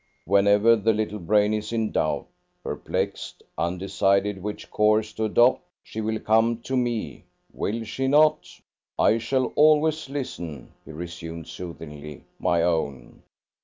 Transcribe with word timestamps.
"Whenever 0.25 0.75
the 0.75 0.93
little 0.93 1.19
brain 1.19 1.53
is 1.53 1.71
in 1.71 1.91
doubt, 1.91 2.25
perplexed, 2.63 3.43
undecided 3.55 4.41
which 4.41 4.71
course 4.71 5.13
to 5.13 5.25
adopt, 5.25 5.61
she 5.83 6.01
will 6.01 6.19
come 6.19 6.59
to 6.63 6.75
me, 6.75 7.23
will 7.53 7.83
she 7.83 8.07
not? 8.07 8.49
I 8.97 9.19
shall 9.19 9.53
always 9.55 10.09
listen," 10.09 10.71
he 10.85 10.91
resumed, 10.91 11.45
soothingly. 11.47 12.23
"My 12.39 12.63
own! 12.63 13.21